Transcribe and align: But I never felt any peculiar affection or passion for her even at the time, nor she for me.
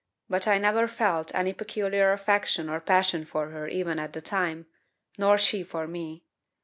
But 0.27 0.47
I 0.47 0.57
never 0.57 0.87
felt 0.87 1.31
any 1.35 1.53
peculiar 1.53 2.11
affection 2.11 2.69
or 2.69 2.79
passion 2.79 3.23
for 3.23 3.49
her 3.49 3.67
even 3.67 3.99
at 3.99 4.13
the 4.13 4.21
time, 4.21 4.65
nor 5.19 5.37
she 5.37 5.61
for 5.61 5.85
me. 5.85 6.23